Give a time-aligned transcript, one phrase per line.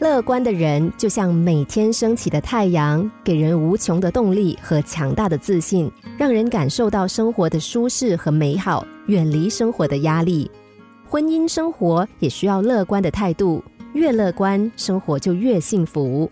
[0.00, 10.50] 乐观的人就像每天升起的太阳，给人无穷的动力和强大的自信，让人感受到生活的舒适和美好，远离生活的压力。
[11.06, 16.30] 婚姻生活也需要乐观的态度，越乐观，生活就越幸福。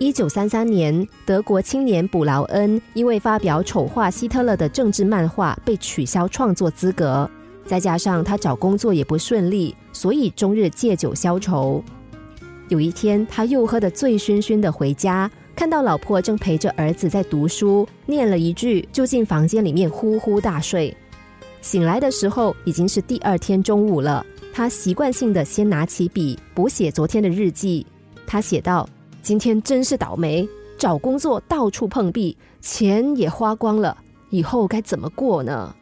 [0.00, 7.30] 一九三三年，德国青年卜劳恩因为发表丑化希特勒的政治漫画，被取消创作资格。
[7.64, 11.80] 再加上他找工作也不顺利，所以终日借酒消愁。
[12.68, 20.94] 有一天，他又喝得醉醺醺的回家，看到老婆正陪着儿子在读书，念了一句，就进房间里面呼呼大睡。
[21.60, 27.86] 醒来的时候已经是第二天中午了，他习惯性的先拿起笔补写昨天的日记。
[28.26, 28.88] 他写道
[29.22, 33.96] ：“今天真是倒霉，找工作到处碰壁，钱也花光了，
[34.30, 35.74] 以后该怎么过呢？”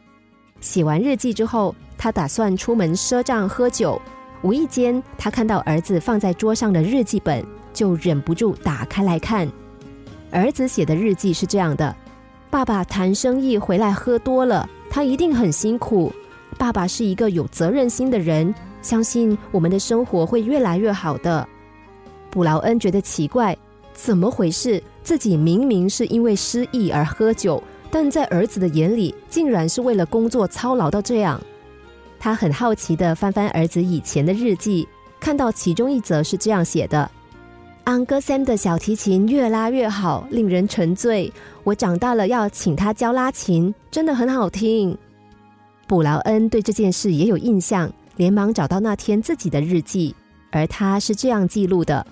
[0.59, 4.01] 写完日记之后，他打算出门赊账喝酒。
[4.43, 7.43] 无意间，他看到儿子放在桌上的日记本，
[7.73, 9.49] 就忍不住打开来看。
[10.29, 11.95] 儿子写的日记是这样的：
[12.49, 16.11] 爸爸谈生意回来喝多了，他一定很辛苦。
[16.57, 21.47] 爸爸是一个有责任心的人，相信我们的生活会越来越好的。
[22.29, 23.57] 布劳恩觉得奇怪，
[23.93, 24.83] 怎么回事？
[25.03, 31.41] 自己明明是因为失忆而喝酒，但在儿子的眼里，竟然是为了工作操劳到这样。
[32.23, 34.87] 他很好奇的翻翻儿子以前的日记，
[35.19, 37.11] 看到其中一则是这样写的
[37.83, 41.29] ：“安哥森的小提琴越拉越好，令人沉醉。
[41.65, 44.97] 我长大了要请他教拉琴，真的很好听。”
[45.85, 50.15] 布劳恩对这件事也有印象，连忙找到那天自己的日记，
[50.49, 52.07] 而他是这样记录的：“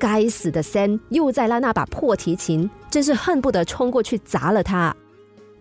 [0.00, 4.92] 该死的森又在拉那把破提琴，真是恨不得冲过去砸了他。”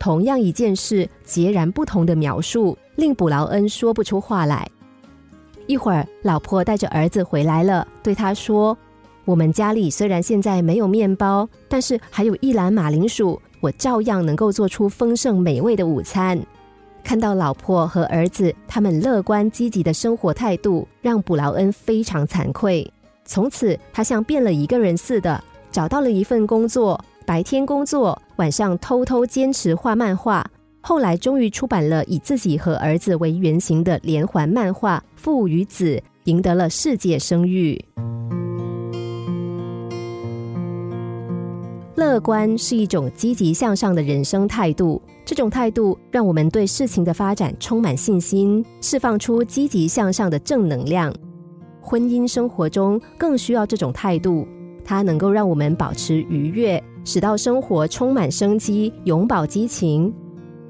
[0.03, 2.77] 同样一件事，截然不同的描述。
[2.97, 4.69] 令卜劳恩说不出话来。
[5.65, 8.77] 一会儿，老婆带着儿子回来了，对他说
[9.23, 16.37] ：“我们家里虽然现在没有面包，但是还有一篮马铃薯，我照样能够做出丰盛美味的午餐。”
[17.01, 22.85] 看到老婆和儿子他们乐观积极的生活态度，让卜劳恩非常惭愧。
[23.23, 25.41] 从此，他像变了一个人似的，
[25.71, 30.45] 找到了一份工作，白天工作，晚上偷偷坚持画漫画。
[30.81, 35.95] 后来终于出版了以自己和儿子为原型的连环漫画《父与子》，
[36.25, 37.83] 赢得了世界声誉。
[41.95, 51.13] 乐观是一种积极向上的人生态度，这种态度让我们对事情的发展充满信心，释放出积极向上的正能量。
[51.79, 54.45] 婚姻生活中更需要这种态度，
[54.83, 60.13] 它能够让我们保持愉悦，使到生活充满生机，永葆激情。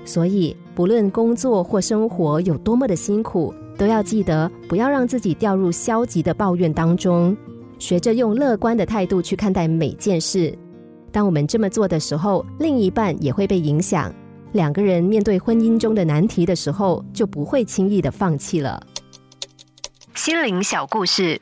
[0.06, 7.36] 所以，不论工作或生活有多么的辛苦，都要记得不要让自己掉入消极的抱怨当中，
[7.80, 10.54] 学着用乐观的态度去看待每件事。
[11.12, 14.14] 当我们这么做的时候，另一半也会被影响。
[14.52, 18.82] 两个人面对婚姻中的难题的时候，就不会轻易的放弃了。
[20.16, 21.42] 心灵小故事，